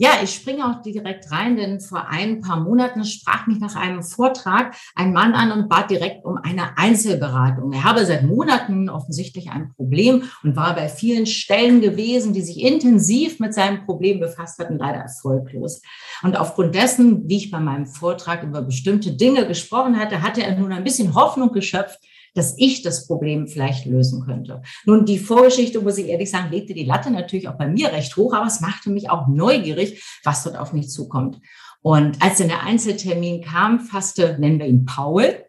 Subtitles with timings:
[0.00, 4.04] Ja, ich springe auch direkt rein, denn vor ein paar Monaten sprach mich nach einem
[4.04, 7.72] Vortrag ein Mann an und bat direkt um eine Einzelberatung.
[7.72, 12.60] Er habe seit Monaten offensichtlich ein Problem und war bei vielen Stellen gewesen, die sich
[12.60, 15.82] intensiv mit seinem Problem befasst hatten, leider erfolglos.
[16.22, 20.56] Und aufgrund dessen, wie ich bei meinem Vortrag über bestimmte Dinge gesprochen hatte, hatte er
[20.56, 21.98] nun ein bisschen Hoffnung geschöpft,
[22.34, 24.62] dass ich das Problem vielleicht lösen könnte.
[24.84, 28.16] Nun, die Vorgeschichte, muss ich ehrlich sagen, legte die Latte natürlich auch bei mir recht
[28.16, 31.40] hoch, aber es machte mich auch neugierig, was dort auf mich zukommt.
[31.80, 35.44] Und als dann der Einzeltermin kam, fasste, nennen wir ihn Paul,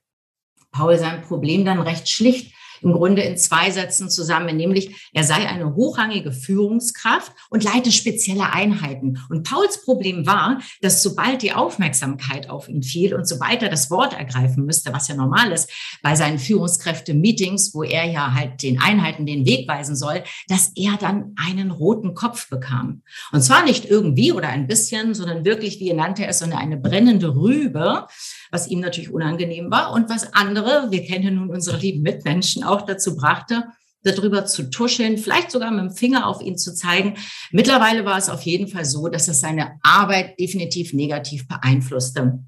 [0.72, 5.48] Paul sein Problem dann recht schlicht im Grunde in zwei Sätzen zusammen, nämlich er sei
[5.48, 9.20] eine hochrangige Führungskraft und leite spezielle Einheiten.
[9.30, 13.90] Und Pauls Problem war, dass sobald die Aufmerksamkeit auf ihn fiel und sobald er das
[13.92, 15.70] Wort ergreifen müsste, was ja normal ist,
[16.02, 20.98] bei seinen Führungskräfte-Meetings, wo er ja halt den Einheiten den Weg weisen soll, dass er
[20.98, 23.04] dann einen roten Kopf bekam.
[23.32, 26.78] Und zwar nicht irgendwie oder ein bisschen, sondern wirklich, wie er nannte es, so eine
[26.78, 28.08] brennende Rübe,
[28.52, 32.82] was ihm natürlich unangenehm war und was andere, wir kennen nun unsere lieben Mitmenschen, auch
[32.82, 33.66] dazu brachte,
[34.04, 37.16] darüber zu tuscheln, vielleicht sogar mit dem Finger auf ihn zu zeigen.
[37.52, 42.40] Mittlerweile war es auf jeden Fall so, dass es seine Arbeit definitiv negativ beeinflusste.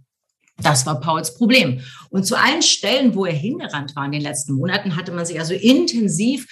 [0.62, 1.81] Das war Pauls Problem.
[2.09, 5.39] Und zu allen Stellen, wo er hingerannt war in den letzten Monaten, hatte man sich
[5.39, 6.47] also intensiv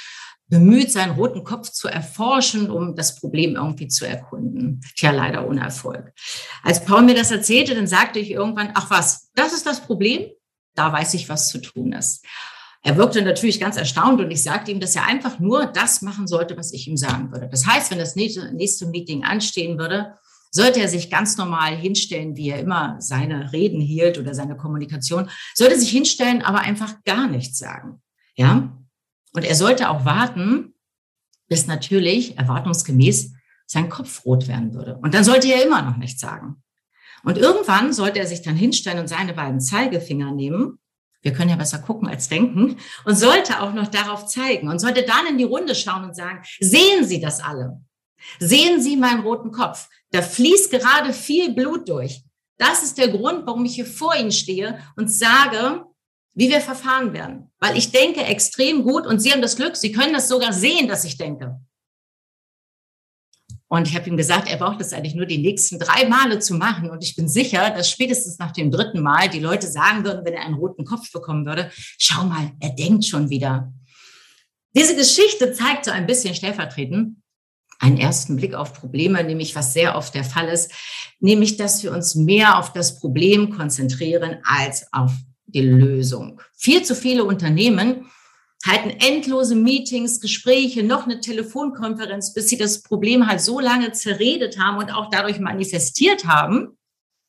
[0.50, 4.82] bemüht, seinen roten Kopf zu erforschen, um das Problem irgendwie zu erkunden.
[4.96, 6.12] Tja, leider ohne Erfolg.
[6.64, 10.28] Als Paul mir das erzählte, dann sagte ich irgendwann, ach was, das ist das Problem?
[10.76, 12.26] Da weiß ich, was zu tun ist.
[12.82, 16.28] Er wirkte natürlich ganz erstaunt und ich sagte ihm, dass er einfach nur das machen
[16.28, 17.50] sollte, was ich ihm sagen würde.
[17.50, 20.16] Das heißt, wenn das nächste Meeting anstehen würde,
[20.52, 25.30] sollte er sich ganz normal hinstellen, wie er immer seine Reden hielt oder seine Kommunikation,
[25.54, 28.02] sollte sich hinstellen, aber einfach gar nichts sagen.
[28.36, 28.76] Ja?
[29.34, 30.74] Und er sollte auch warten,
[31.48, 33.34] bis natürlich erwartungsgemäß
[33.66, 34.98] sein Kopf rot werden würde.
[35.02, 36.64] Und dann sollte er immer noch nichts sagen.
[37.24, 40.80] Und irgendwann sollte er sich dann hinstellen und seine beiden Zeigefinger nehmen
[41.22, 45.04] wir können ja besser gucken als denken und sollte auch noch darauf zeigen und sollte
[45.04, 47.82] dann in die Runde schauen und sagen, sehen Sie das alle?
[48.40, 49.90] Sehen Sie meinen roten Kopf?
[50.12, 52.24] Da fließt gerade viel Blut durch.
[52.58, 55.86] Das ist der Grund, warum ich hier vor Ihnen stehe und sage,
[56.40, 57.52] wie wir verfahren werden.
[57.60, 60.88] Weil ich denke extrem gut und Sie haben das Glück, Sie können das sogar sehen,
[60.88, 61.60] dass ich denke.
[63.68, 66.56] Und ich habe ihm gesagt, er braucht das eigentlich nur die nächsten drei Male zu
[66.56, 66.90] machen.
[66.90, 70.34] Und ich bin sicher, dass spätestens nach dem dritten Mal die Leute sagen würden, wenn
[70.34, 73.72] er einen roten Kopf bekommen würde, schau mal, er denkt schon wieder.
[74.74, 77.18] Diese Geschichte zeigt so ein bisschen stellvertretend
[77.80, 80.72] einen ersten Blick auf Probleme, nämlich was sehr oft der Fall ist,
[81.20, 85.12] nämlich dass wir uns mehr auf das Problem konzentrieren als auf
[85.54, 86.42] die Lösung.
[86.56, 88.06] Viel zu viele Unternehmen
[88.66, 94.60] halten endlose Meetings, Gespräche, noch eine Telefonkonferenz, bis sie das Problem halt so lange zerredet
[94.60, 96.78] haben und auch dadurch manifestiert haben,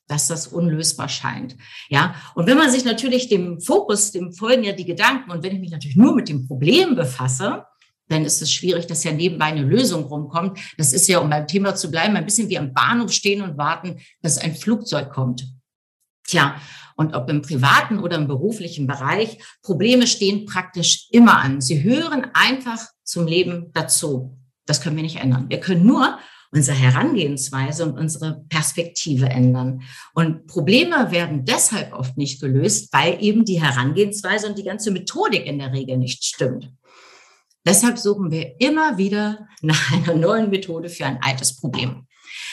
[0.08, 1.56] dass das unlösbar scheint.
[1.88, 5.54] Ja, und wenn man sich natürlich dem Fokus, dem folgen ja die Gedanken und wenn
[5.54, 7.64] ich mich natürlich nur mit dem Problem befasse,
[8.08, 10.58] dann ist es schwierig, dass ja nebenbei eine Lösung rumkommt.
[10.76, 13.56] Das ist ja, um beim Thema zu bleiben, ein bisschen wie am Bahnhof stehen und
[13.56, 15.46] warten, dass ein Flugzeug kommt.
[16.30, 16.60] Tja,
[16.96, 21.60] und ob im privaten oder im beruflichen Bereich, Probleme stehen praktisch immer an.
[21.60, 24.38] Sie hören einfach zum Leben dazu.
[24.66, 25.46] Das können wir nicht ändern.
[25.48, 26.18] Wir können nur
[26.52, 29.82] unsere Herangehensweise und unsere Perspektive ändern.
[30.14, 35.46] Und Probleme werden deshalb oft nicht gelöst, weil eben die Herangehensweise und die ganze Methodik
[35.46, 36.70] in der Regel nicht stimmt.
[37.66, 42.06] Deshalb suchen wir immer wieder nach einer neuen Methode für ein altes Problem.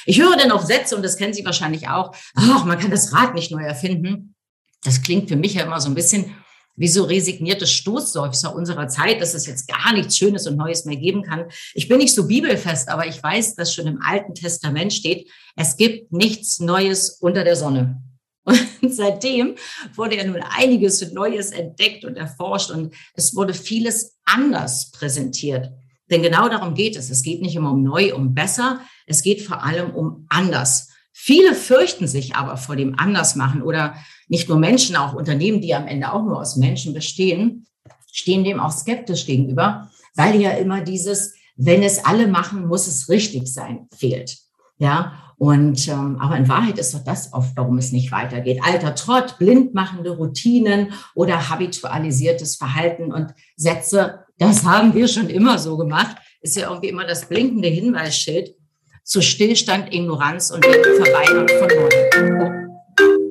[0.08, 3.14] Ich höre dann auch Sätze, und das kennen Sie wahrscheinlich auch, ach, man kann das
[3.14, 4.36] Rad nicht neu erfinden.
[4.84, 6.34] Das klingt für mich ja immer so ein bisschen
[6.78, 10.96] wie so resignierte Stoßseufzer unserer Zeit, dass es jetzt gar nichts Schönes und Neues mehr
[10.96, 11.48] geben kann.
[11.74, 15.76] Ich bin nicht so bibelfest, aber ich weiß, dass schon im Alten Testament steht, es
[15.76, 18.02] gibt nichts Neues unter der Sonne.
[18.46, 19.56] Und seitdem
[19.96, 25.70] wurde ja nun einiges Neues entdeckt und erforscht und es wurde vieles anders präsentiert.
[26.10, 27.10] Denn genau darum geht es.
[27.10, 28.82] Es geht nicht immer um neu, um besser.
[29.06, 30.90] Es geht vor allem um anders.
[31.12, 33.96] Viele fürchten sich aber vor dem Andersmachen oder
[34.28, 37.66] nicht nur Menschen, auch Unternehmen, die am Ende auch nur aus Menschen bestehen,
[38.12, 43.10] stehen dem auch skeptisch gegenüber, weil ja immer dieses, wenn es alle machen, muss es
[43.10, 44.38] richtig sein, fehlt.
[44.78, 48.60] Ja, und ähm, aber in Wahrheit ist doch das oft, warum es nicht weitergeht.
[48.64, 55.78] Alter Trott, blindmachende Routinen oder habitualisiertes Verhalten und Sätze, das haben wir schon immer so
[55.78, 58.56] gemacht, ist ja irgendwie immer das blinkende Hinweisschild
[59.04, 62.70] zu Stillstand, Ignoranz und Verweigerung von Neuem.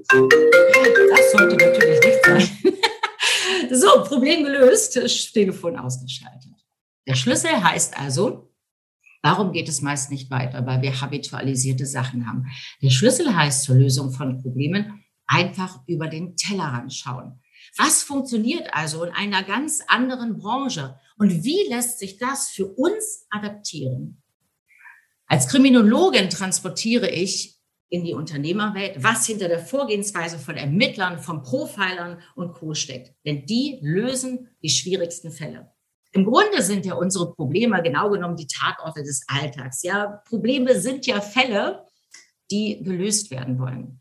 [0.09, 0.29] Oh.
[1.11, 2.49] Das sollte natürlich nicht sein.
[3.79, 4.99] so, Problem gelöst,
[5.33, 6.53] Telefon ausgeschaltet.
[7.07, 8.53] Der Schlüssel heißt also,
[9.27, 10.65] Warum geht es meist nicht weiter?
[10.67, 12.47] Weil wir habitualisierte Sachen haben.
[12.81, 17.43] Der Schlüssel heißt zur Lösung von Problemen einfach über den Tellerrand schauen.
[17.77, 21.01] Was funktioniert also in einer ganz anderen Branche?
[21.19, 24.23] Und wie lässt sich das für uns adaptieren?
[25.27, 27.59] Als Kriminologin transportiere ich
[27.89, 32.75] in die Unternehmerwelt, was hinter der Vorgehensweise von Ermittlern, von Profilern und Co.
[32.75, 33.13] steckt.
[33.27, 35.73] Denn die lösen die schwierigsten Fälle.
[36.13, 39.83] Im Grunde sind ja unsere Probleme genau genommen die Tatorte des Alltags.
[39.83, 41.85] Ja, Probleme sind ja Fälle,
[42.51, 44.01] die gelöst werden wollen.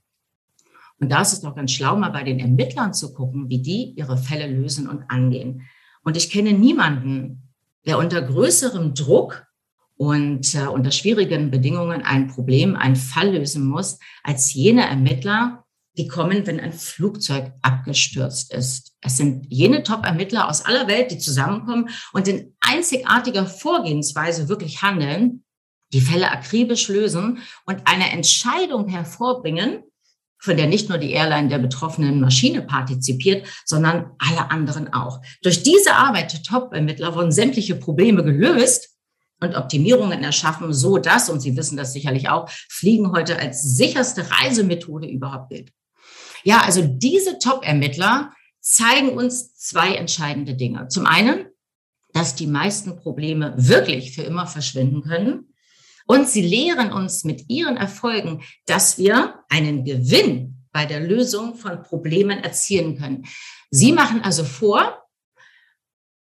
[0.99, 3.93] Und da ist es doch ganz schlau, mal bei den Ermittlern zu gucken, wie die
[3.97, 5.63] ihre Fälle lösen und angehen.
[6.03, 7.51] Und ich kenne niemanden,
[7.85, 9.45] der unter größerem Druck
[9.97, 15.64] und äh, unter schwierigen Bedingungen ein Problem, einen Fall lösen muss, als jene Ermittler,
[15.97, 18.93] die kommen, wenn ein Flugzeug abgestürzt ist.
[19.01, 25.43] Es sind jene Top-Ermittler aus aller Welt, die zusammenkommen und in einzigartiger Vorgehensweise wirklich handeln,
[25.93, 29.83] die Fälle akribisch lösen und eine Entscheidung hervorbringen,
[30.37, 35.21] von der nicht nur die Airline der betroffenen Maschine partizipiert, sondern alle anderen auch.
[35.41, 38.89] Durch diese Arbeit der Top-Ermittler wurden sämtliche Probleme gelöst
[39.41, 44.29] und Optimierungen erschaffen, so dass, und Sie wissen das sicherlich auch, Fliegen heute als sicherste
[44.29, 45.71] Reisemethode überhaupt gilt.
[46.45, 48.31] Ja, also diese Top-Ermittler
[48.61, 50.87] zeigen uns zwei entscheidende Dinge.
[50.87, 51.47] Zum einen,
[52.13, 55.53] dass die meisten Probleme wirklich für immer verschwinden können.
[56.05, 61.81] Und sie lehren uns mit ihren Erfolgen, dass wir einen Gewinn bei der Lösung von
[61.81, 63.25] Problemen erzielen können.
[63.71, 65.04] Sie machen also vor,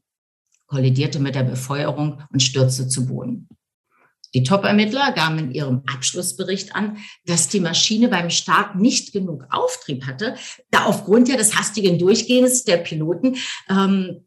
[0.67, 3.47] kollidierte mit der Befeuerung und stürzte zu Boden.
[4.33, 10.07] Die Top-Ermittler gaben in ihrem Abschlussbericht an, dass die Maschine beim Start nicht genug Auftrieb
[10.07, 10.35] hatte,
[10.71, 13.35] da aufgrund ja des hastigen Durchgehens der Piloten
[13.69, 14.25] ähm,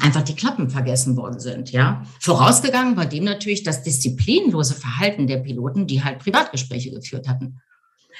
[0.00, 1.70] einfach die Klappen vergessen worden sind.
[1.72, 7.60] Ja, vorausgegangen war dem natürlich das disziplinlose Verhalten der Piloten, die halt Privatgespräche geführt hatten.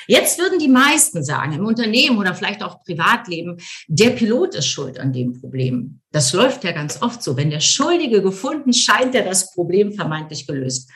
[0.07, 3.59] Jetzt würden die meisten sagen, im Unternehmen oder vielleicht auch Privatleben,
[3.89, 6.01] der Pilot ist schuld an dem Problem.
[6.13, 7.37] Das läuft ja ganz oft so.
[7.37, 10.91] Wenn der Schuldige gefunden, scheint er das Problem vermeintlich gelöst.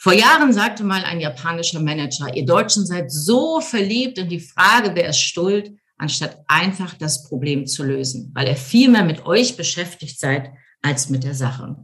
[0.00, 4.92] Vor Jahren sagte mal ein japanischer Manager, ihr Deutschen seid so verliebt in die Frage,
[4.94, 9.56] wer ist schuld, anstatt einfach das Problem zu lösen, weil ihr viel mehr mit euch
[9.56, 10.52] beschäftigt seid
[10.82, 11.76] als mit der Sache.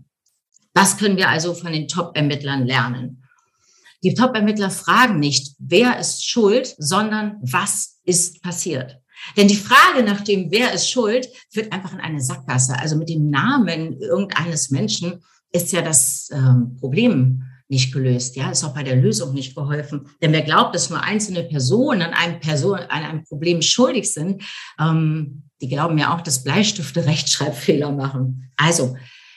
[0.75, 3.24] Was können wir also von den Top-Ermittlern lernen?
[4.05, 9.01] Die Top-Ermittler fragen nicht, wer ist schuld, sondern was ist passiert.
[9.37, 12.79] Denn die Frage nach dem, wer ist schuld, führt einfach in eine Sackgasse.
[12.79, 18.37] Also mit dem Namen irgendeines Menschen ist ja das ähm, Problem nicht gelöst.
[18.37, 20.09] Ja, ist auch bei der Lösung nicht geholfen.
[20.21, 24.43] Denn wer glaubt, dass nur einzelne Personen an einem, Person, an einem Problem schuldig sind,
[24.79, 28.53] ähm, die glauben ja auch, dass Bleistifte Rechtschreibfehler machen.
[28.57, 28.97] Also,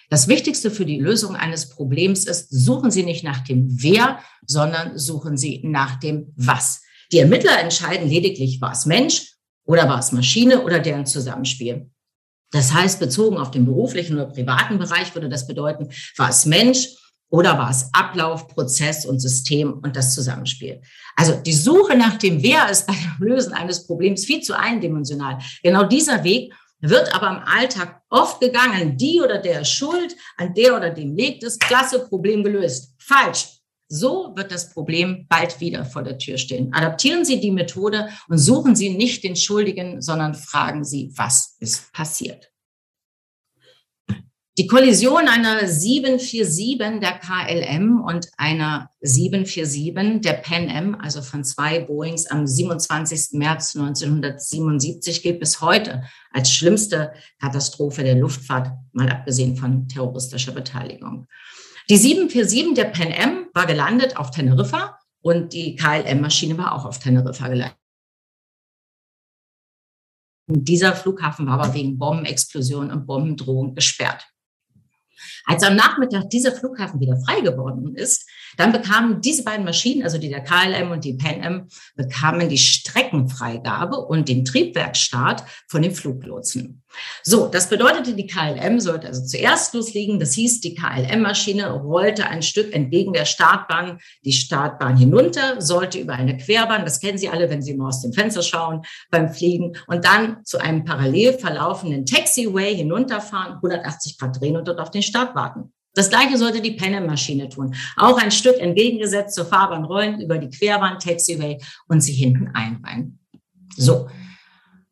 [0.10, 4.98] das Wichtigste für die Lösung eines Problems ist, suchen Sie nicht nach dem Wer, sondern
[4.98, 6.82] suchen Sie nach dem Was.
[7.12, 9.34] Die Ermittler entscheiden lediglich, war es Mensch
[9.66, 11.90] oder war es Maschine oder deren Zusammenspiel.
[12.52, 16.88] Das heißt, bezogen auf den beruflichen oder privaten Bereich würde das bedeuten, war es Mensch
[17.30, 20.82] oder war es Ablauf, Prozess und System und das Zusammenspiel?
[21.18, 25.40] Also die Suche nach dem Wer ist beim Lösen eines Problems viel zu eindimensional.
[25.62, 28.98] Genau dieser Weg wird aber im Alltag oft gegangen.
[28.98, 32.94] Die oder der Schuld, an der oder dem liegt es, klasse, Problem gelöst.
[33.00, 33.48] Falsch.
[33.90, 36.74] So wird das Problem bald wieder vor der Tür stehen.
[36.74, 41.94] Adaptieren Sie die Methode und suchen Sie nicht den Schuldigen, sondern fragen Sie, was ist
[41.94, 42.52] passiert.
[44.60, 51.82] Die Kollision einer 747 der KLM und einer 747 der Pan Am, also von zwei
[51.82, 53.34] Boeings am 27.
[53.34, 61.28] März 1977, gilt bis heute als schlimmste Katastrophe der Luftfahrt, mal abgesehen von terroristischer Beteiligung.
[61.88, 66.98] Die 747 der Pan Am war gelandet auf Teneriffa und die KLM-Maschine war auch auf
[66.98, 67.78] Teneriffa gelandet.
[70.48, 74.26] Dieser Flughafen war aber wegen Bombenexplosion und Bombendrohung gesperrt.
[75.46, 80.18] Als am Nachmittag dieser Flughafen wieder frei geworden ist, dann bekamen diese beiden Maschinen, also
[80.18, 85.94] die der KLM und die Pan Am, bekamen die Streckenfreigabe und den Triebwerksstart von den
[85.94, 86.84] Fluglotsen.
[87.24, 90.20] So, das bedeutete, die KLM sollte also zuerst loslegen.
[90.20, 96.14] Das hieß, die KLM-Maschine rollte ein Stück entgegen der Startbahn, die Startbahn hinunter, sollte über
[96.14, 99.74] eine Querbahn, das kennen Sie alle, wenn Sie mal aus dem Fenster schauen beim Fliegen,
[99.88, 105.04] und dann zu einem parallel verlaufenden Taxiway hinunterfahren, 180 Grad drehen und dort auf den
[105.04, 105.74] Start warten.
[105.94, 107.74] Das gleiche sollte die Penne-Maschine tun.
[107.96, 113.20] Auch ein Stück entgegengesetzt zur Fahrbahn rollen, über die Querbahn, Taxiway und sie hinten einreihen.
[113.76, 114.08] So.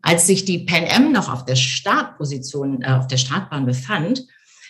[0.05, 4.23] Als sich die Pan Am noch auf der Startposition, äh, auf der Startbahn befand,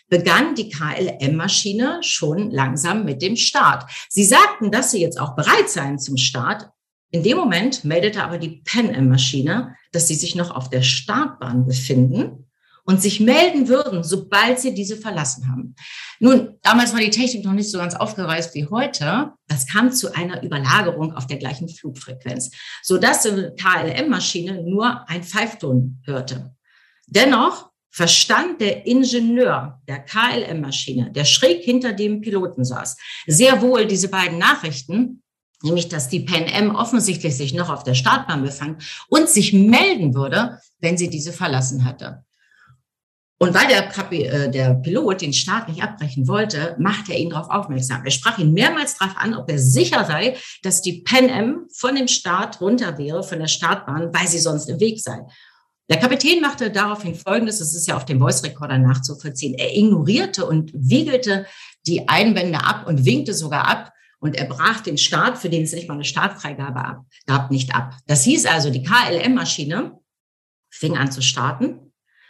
[0.07, 3.83] begann die KLM-Maschine schon langsam mit dem Start.
[4.07, 6.69] Sie sagten, dass sie jetzt auch bereit seien zum Start.
[7.11, 11.65] In dem Moment meldete aber die Pan Am-Maschine, dass sie sich noch auf der Startbahn
[11.65, 12.45] befinden
[12.85, 15.75] und sich melden würden, sobald sie diese verlassen haben.
[16.19, 19.33] Nun, damals war die Technik noch nicht so ganz aufgereist wie heute.
[19.47, 22.51] Das kam zu einer Überlagerung auf der gleichen Flugfrequenz,
[22.83, 26.55] sodass die KLM-Maschine nur ein Pfeifton hörte.
[27.07, 34.09] Dennoch verstand der Ingenieur der KLM-Maschine, der schräg hinter dem Piloten saß, sehr wohl diese
[34.09, 35.23] beiden Nachrichten,
[35.63, 40.13] nämlich dass die Pan Am offensichtlich sich noch auf der Startbahn befand und sich melden
[40.13, 42.24] würde, wenn sie diese verlassen hatte.
[43.37, 47.29] Und weil der, Kapi, äh, der Pilot den Start nicht abbrechen wollte, machte er ihn
[47.29, 48.05] darauf aufmerksam.
[48.05, 51.95] Er sprach ihn mehrmals darauf an, ob er sicher sei, dass die Pan Am von
[51.95, 55.19] dem Start runter wäre, von der Startbahn, weil sie sonst im Weg sei.
[55.89, 59.53] Der Kapitän machte daraufhin Folgendes, das ist ja auf dem Voice-Recorder nachzuvollziehen.
[59.55, 61.45] Er ignorierte und wiegelte
[61.85, 65.73] die Einwände ab und winkte sogar ab, und er brach den Start, für den es
[65.73, 67.95] nicht mal eine Startfreigabe gab, nicht ab.
[68.07, 69.99] Das hieß also, die KLM-Maschine
[70.71, 71.84] fing an zu starten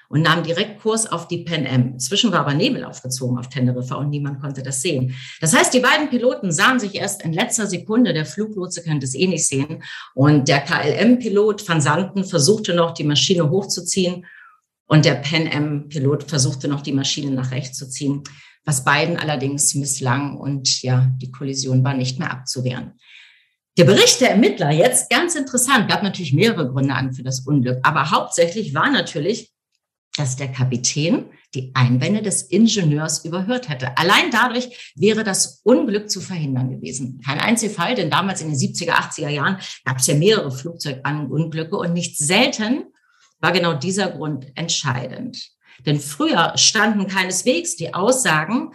[0.10, 1.94] und nahm direkt Kurs auf die Pan Am.
[1.94, 5.16] Inzwischen war aber Nebel aufgezogen auf Teneriffa und niemand konnte das sehen.
[5.42, 8.14] Das heißt, die beiden Piloten sahen sich erst in letzter Sekunde.
[8.14, 9.84] Der Fluglotse könnte es eh nicht sehen.
[10.14, 14.26] Und der KLM-Pilot Van Santen versuchte noch, die Maschine hochzuziehen.
[14.88, 18.24] Und der Pan Am-Pilot versuchte noch, die Maschine nach rechts zu ziehen,
[18.66, 20.38] was beiden allerdings misslang.
[20.38, 22.94] Und ja, die Kollision war nicht mehr abzuwehren.
[23.78, 27.80] Der Bericht der Ermittler, jetzt ganz interessant, gab natürlich mehrere Gründe an für das Unglück,
[27.84, 29.52] aber hauptsächlich war natürlich,
[30.18, 33.98] dass der Kapitän die Einwände des Ingenieurs überhört hätte.
[33.98, 37.22] Allein dadurch wäre das Unglück zu verhindern gewesen.
[37.26, 41.94] Kein Einzelfall, denn damals in den 70er, 80er Jahren gab es ja mehrere Flugzeugunglücke und
[41.94, 42.86] nicht selten
[43.40, 45.52] war genau dieser Grund entscheidend.
[45.86, 48.72] Denn früher standen keineswegs die Aussagen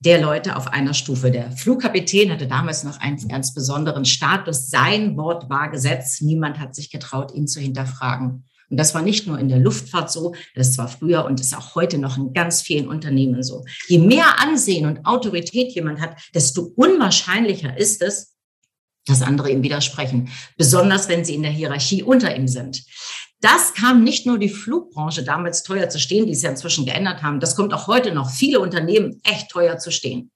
[0.00, 1.30] der Leute auf einer Stufe.
[1.30, 4.70] Der Flugkapitän hatte damals noch einen ganz besonderen Status.
[4.70, 6.20] Sein Wort war Gesetz.
[6.20, 8.47] Niemand hat sich getraut, ihn zu hinterfragen.
[8.70, 11.74] Und das war nicht nur in der Luftfahrt so, das war früher und ist auch
[11.74, 13.64] heute noch in ganz vielen Unternehmen so.
[13.88, 18.34] Je mehr Ansehen und Autorität jemand hat, desto unwahrscheinlicher ist es,
[19.06, 22.84] dass andere ihm widersprechen, besonders wenn sie in der Hierarchie unter ihm sind.
[23.40, 27.22] Das kam nicht nur die Flugbranche damals teuer zu stehen, die es ja inzwischen geändert
[27.22, 30.30] haben, das kommt auch heute noch viele Unternehmen echt teuer zu stehen.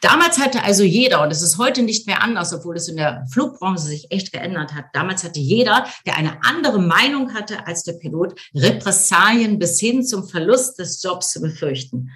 [0.00, 3.26] Damals hatte also jeder, und es ist heute nicht mehr anders, obwohl es in der
[3.30, 7.94] Flugbranche sich echt geändert hat, damals hatte jeder, der eine andere Meinung hatte als der
[7.94, 12.10] Pilot, Repressalien bis hin zum Verlust des Jobs zu befürchten.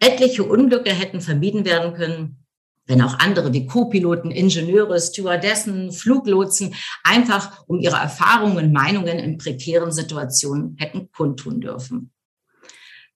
[0.00, 2.44] Etliche Unglücke hätten vermieden werden können,
[2.86, 9.38] wenn auch andere wie Co-Piloten, Ingenieure, Stewardessen, Fluglotsen einfach um ihre Erfahrungen und Meinungen in
[9.38, 12.10] prekären Situationen hätten kundtun dürfen.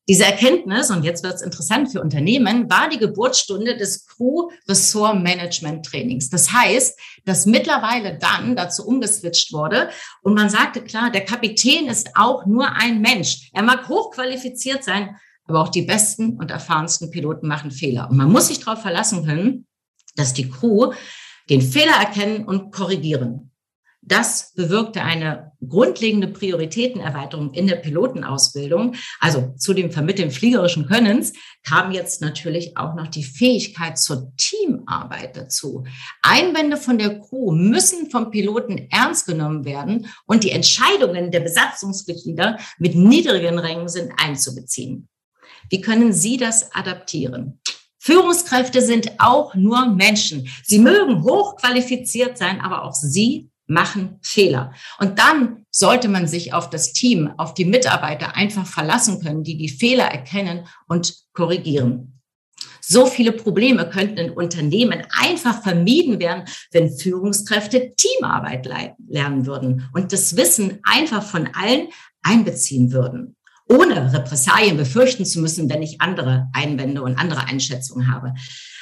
[0.09, 5.23] Diese Erkenntnis, und jetzt wird es interessant für Unternehmen, war die Geburtsstunde des Crew Ressort
[5.23, 6.31] Management Trainings.
[6.31, 9.91] Das heißt, dass mittlerweile dann dazu umgeswitcht wurde
[10.23, 13.50] und man sagte, klar, der Kapitän ist auch nur ein Mensch.
[13.53, 18.09] Er mag hochqualifiziert sein, aber auch die besten und erfahrensten Piloten machen Fehler.
[18.11, 19.67] Und man muss sich darauf verlassen können,
[20.17, 20.93] dass die Crew
[21.50, 23.48] den Fehler erkennen und korrigieren.
[24.00, 28.95] Das bewirkte eine grundlegende Prioritätenerweiterung in der Pilotenausbildung.
[29.19, 31.33] Also zu dem Vermitteln fliegerischen Könnens
[31.64, 35.85] kam jetzt natürlich auch noch die Fähigkeit zur Teamarbeit dazu.
[36.23, 42.59] Einwände von der Crew müssen vom Piloten ernst genommen werden und die Entscheidungen der Besatzungsmitglieder
[42.78, 45.09] mit niedrigen Rängen sind einzubeziehen.
[45.71, 47.61] Wie können Sie das adaptieren?
[47.99, 50.49] Führungskräfte sind auch nur Menschen.
[50.64, 54.72] Sie mögen hochqualifiziert sein, aber auch sie machen Fehler.
[54.98, 59.56] Und dann sollte man sich auf das Team, auf die Mitarbeiter einfach verlassen können, die
[59.56, 62.18] die Fehler erkennen und korrigieren.
[62.80, 68.66] So viele Probleme könnten in Unternehmen einfach vermieden werden, wenn Führungskräfte Teamarbeit
[69.06, 71.88] lernen würden und das Wissen einfach von allen
[72.22, 73.37] einbeziehen würden,
[73.68, 78.34] ohne Repressalien befürchten zu müssen, wenn ich andere Einwände und andere Einschätzungen habe.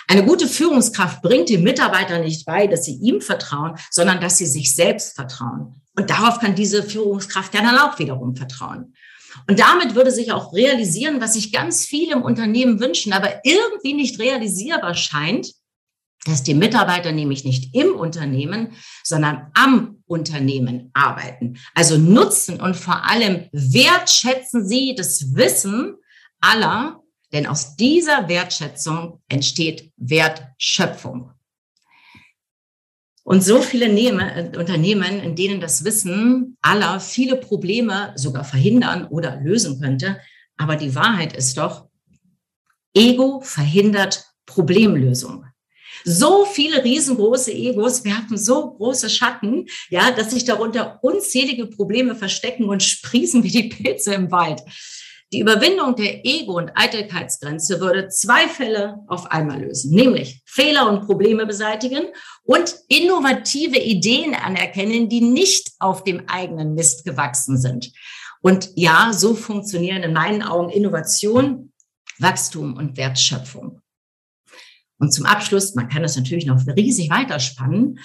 [0.09, 4.47] Eine gute Führungskraft bringt den Mitarbeitern nicht bei, dass sie ihm vertrauen, sondern dass sie
[4.47, 5.83] sich selbst vertrauen.
[5.97, 8.95] Und darauf kann diese Führungskraft ja dann auch wiederum vertrauen.
[9.49, 13.95] Und damit würde sich auch realisieren, was sich ganz viele im Unternehmen wünschen, aber irgendwie
[13.95, 15.53] nicht realisierbar scheint,
[16.25, 18.73] dass die Mitarbeiter nämlich nicht im Unternehmen,
[19.05, 21.59] sondern am Unternehmen arbeiten.
[21.75, 25.97] Also nutzen und vor allem wertschätzen sie das Wissen
[26.41, 31.33] aller, denn aus dieser Wertschätzung entsteht Wertschöpfung.
[33.25, 39.41] Und so viele äh, Unternehmen, in denen das Wissen aller viele Probleme sogar verhindern oder
[39.41, 40.21] lösen könnte.
[40.57, 41.89] Aber die Wahrheit ist doch,
[42.95, 45.45] Ego verhindert Problemlösung.
[46.09, 52.69] So viele riesengroße Egos werfen so große Schatten, ja, dass sich darunter unzählige Probleme verstecken
[52.69, 54.63] und sprießen wie die Pilze im Wald.
[55.33, 61.07] Die Überwindung der Ego- und Eitelkeitsgrenze würde zwei Fälle auf einmal lösen, nämlich Fehler und
[61.07, 62.05] Probleme beseitigen
[62.45, 67.91] und innovative Ideen anerkennen, die nicht auf dem eigenen Mist gewachsen sind.
[68.43, 71.73] Und ja, so funktionieren in meinen Augen Innovation,
[72.21, 73.83] Wachstum und Wertschöpfung.
[74.99, 77.99] Und zum Abschluss, man kann das natürlich noch riesig weiterspannen,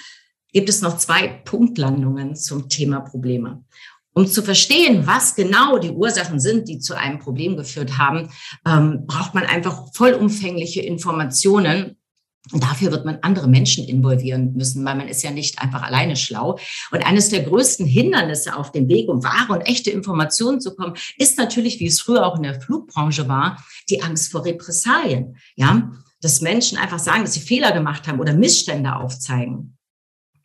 [0.51, 3.63] gibt es noch zwei Punktlandungen zum Thema Probleme.
[4.13, 8.29] Um zu verstehen, was genau die Ursachen sind, die zu einem Problem geführt haben,
[8.65, 11.97] ähm, braucht man einfach vollumfängliche Informationen.
[12.51, 16.17] Und dafür wird man andere Menschen involvieren müssen, weil man ist ja nicht einfach alleine
[16.17, 16.59] schlau.
[16.91, 20.95] Und eines der größten Hindernisse auf dem Weg, um wahre und echte Informationen zu kommen,
[21.17, 25.37] ist natürlich, wie es früher auch in der Flugbranche war, die Angst vor Repressalien.
[25.55, 29.77] Ja, dass Menschen einfach sagen, dass sie Fehler gemacht haben oder Missstände aufzeigen.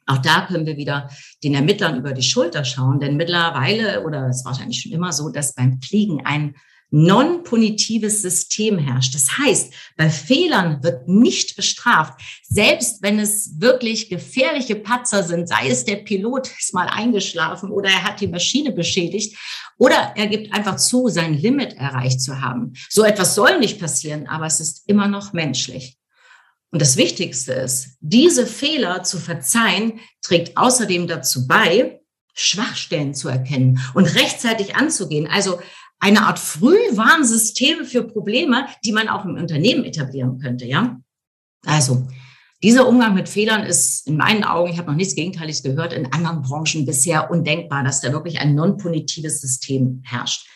[0.06, 1.10] Auch da können wir wieder
[1.42, 5.30] den Ermittlern über die Schulter schauen, denn mittlerweile, oder es war wahrscheinlich schon immer so,
[5.30, 6.54] dass beim Fliegen ein
[6.90, 9.14] non-punitives System herrscht.
[9.14, 15.68] Das heißt, bei Fehlern wird nicht bestraft, selbst wenn es wirklich gefährliche Patzer sind, sei
[15.68, 19.36] es der Pilot ist mal eingeschlafen oder er hat die Maschine beschädigt
[19.78, 22.74] oder er gibt einfach zu, sein Limit erreicht zu haben.
[22.88, 25.96] So etwas soll nicht passieren, aber es ist immer noch menschlich.
[26.70, 32.00] Und das Wichtigste ist, diese Fehler zu verzeihen, trägt außerdem dazu bei,
[32.34, 35.26] Schwachstellen zu erkennen und rechtzeitig anzugehen.
[35.26, 35.58] Also
[35.98, 41.00] eine Art Frühwarnsystem für Probleme, die man auch im Unternehmen etablieren könnte, ja?
[41.64, 42.06] Also,
[42.62, 46.12] dieser Umgang mit Fehlern ist in meinen Augen, ich habe noch nichts Gegenteiliges gehört, in
[46.12, 50.46] anderen Branchen bisher undenkbar, dass da wirklich ein non-punitives System herrscht.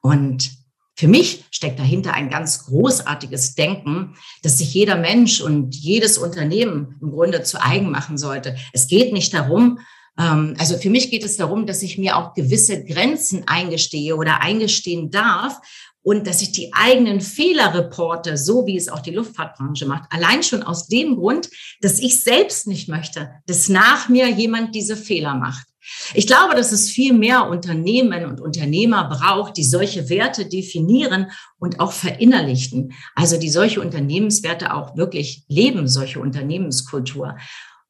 [0.00, 0.50] Und
[0.96, 6.96] für mich steckt dahinter ein ganz großartiges Denken, dass sich jeder Mensch und jedes Unternehmen
[7.00, 8.56] im Grunde zu eigen machen sollte.
[8.72, 9.78] Es geht nicht darum,
[10.20, 15.10] also für mich geht es darum, dass ich mir auch gewisse Grenzen eingestehe oder eingestehen
[15.10, 15.60] darf
[16.02, 20.10] und dass ich die eigenen Fehler reporte, so wie es auch die Luftfahrtbranche macht.
[20.10, 24.96] Allein schon aus dem Grund, dass ich selbst nicht möchte, dass nach mir jemand diese
[24.96, 25.66] Fehler macht.
[26.14, 31.80] Ich glaube, dass es viel mehr Unternehmen und Unternehmer braucht, die solche Werte definieren und
[31.80, 32.92] auch verinnerlichten.
[33.14, 37.36] Also die solche Unternehmenswerte auch wirklich leben, solche Unternehmenskultur.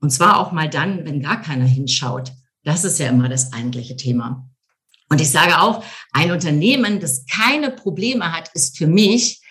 [0.00, 2.32] Und zwar auch mal dann, wenn gar keiner hinschaut.
[2.64, 4.48] Das ist ja immer das eigentliche Thema.
[5.08, 9.42] Und ich sage auch, ein Unternehmen, das keine Probleme hat, ist für mich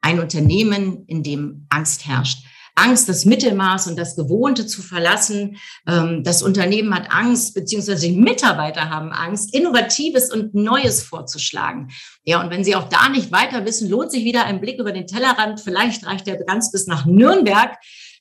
[0.00, 2.44] ein Unternehmen, in dem Angst herrscht.
[2.74, 5.58] Angst, das Mittelmaß und das Gewohnte zu verlassen.
[5.86, 11.90] Ähm, das Unternehmen hat Angst, beziehungsweise die Mitarbeiter haben Angst, Innovatives und Neues vorzuschlagen.
[12.24, 14.92] Ja, und wenn Sie auch da nicht weiter wissen, lohnt sich wieder ein Blick über
[14.92, 15.60] den Tellerrand.
[15.60, 17.76] Vielleicht reicht der ganz bis nach Nürnberg,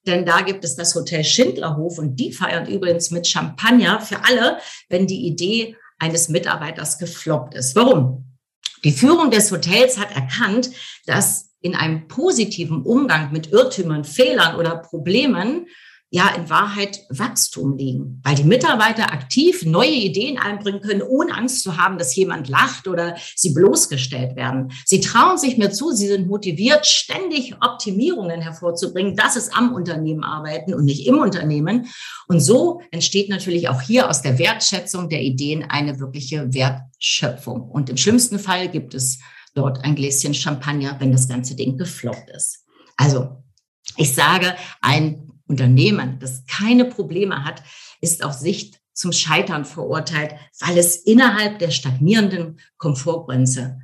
[0.05, 4.57] denn da gibt es das Hotel Schindlerhof und die feiern übrigens mit Champagner für alle,
[4.89, 7.75] wenn die Idee eines Mitarbeiters gefloppt ist.
[7.75, 8.25] Warum?
[8.83, 10.71] Die Führung des Hotels hat erkannt,
[11.05, 15.67] dass in einem positiven Umgang mit Irrtümern, Fehlern oder Problemen
[16.11, 21.61] ja in Wahrheit Wachstum liegen, weil die Mitarbeiter aktiv neue Ideen einbringen können, ohne Angst
[21.61, 24.71] zu haben, dass jemand lacht oder sie bloßgestellt werden.
[24.85, 29.15] Sie trauen sich mehr zu, sie sind motiviert, ständig Optimierungen hervorzubringen.
[29.15, 31.87] Das ist am Unternehmen arbeiten und nicht im Unternehmen.
[32.27, 37.61] Und so entsteht natürlich auch hier aus der Wertschätzung der Ideen eine wirkliche Wertschöpfung.
[37.69, 39.19] Und im schlimmsten Fall gibt es
[39.53, 42.65] dort ein Gläschen Champagner, wenn das ganze Ding gefloppt ist.
[42.97, 43.43] Also
[43.95, 47.63] ich sage, ein Unternehmen, das keine Probleme hat,
[47.99, 53.79] ist auf Sicht zum Scheitern verurteilt, weil es innerhalb der stagnierenden Komfortgrenze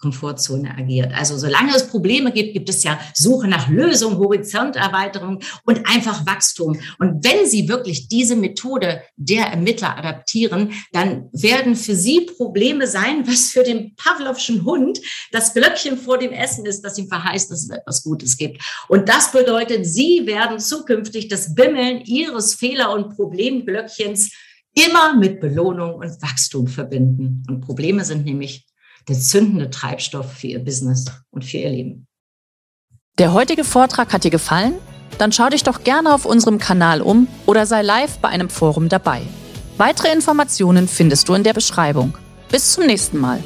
[0.00, 1.12] Komfortzone agiert.
[1.14, 6.80] Also solange es Probleme gibt, gibt es ja Suche nach Lösung, Horizonterweiterung und einfach Wachstum.
[6.98, 13.26] Und wenn Sie wirklich diese Methode der Ermittler adaptieren, dann werden für Sie Probleme sein,
[13.26, 15.00] was für den Pavlovschen Hund
[15.32, 18.62] das Glöckchen vor dem Essen ist, das ihm verheißt, dass es etwas Gutes gibt.
[18.88, 24.32] Und das bedeutet, Sie werden zukünftig das Bimmeln Ihres Fehler- und Problemglöckchens
[24.74, 27.42] immer mit Belohnung und Wachstum verbinden.
[27.48, 28.69] Und Probleme sind nämlich
[29.10, 32.06] der zündende Treibstoff für Ihr Business und für Ihr Leben.
[33.18, 34.74] Der heutige Vortrag hat dir gefallen?
[35.18, 38.88] Dann schau dich doch gerne auf unserem Kanal um oder sei live bei einem Forum
[38.88, 39.20] dabei.
[39.76, 42.16] Weitere Informationen findest du in der Beschreibung.
[42.50, 43.42] Bis zum nächsten Mal.